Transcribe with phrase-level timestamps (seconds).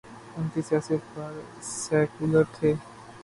[0.37, 1.33] ان کے سیاسی افکار
[1.73, 2.73] سیکولر تھے۔